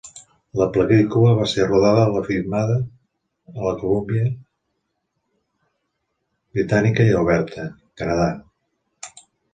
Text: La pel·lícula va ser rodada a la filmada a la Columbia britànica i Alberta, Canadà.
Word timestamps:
La 0.59 0.65
pel·lícula 0.75 1.33
va 1.39 1.43
ser 1.51 1.65
rodada 1.67 2.05
a 2.05 2.13
la 2.13 2.23
filmada 2.29 2.77
a 3.51 3.67
la 3.67 3.73
Columbia 3.83 4.25
britànica 6.59 7.07
i 7.11 7.17
Alberta, 7.21 7.67
Canadà. 8.03 8.31